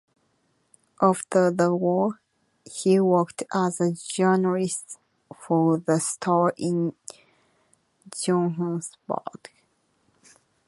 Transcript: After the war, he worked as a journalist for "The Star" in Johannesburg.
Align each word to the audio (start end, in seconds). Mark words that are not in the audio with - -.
After 0.99 1.51
the 1.51 1.75
war, 1.75 2.19
he 2.65 2.99
worked 2.99 3.43
as 3.53 3.79
a 3.79 3.91
journalist 3.91 4.97
for 5.37 5.77
"The 5.77 5.99
Star" 5.99 6.55
in 6.57 6.95
Johannesburg. 8.11 9.51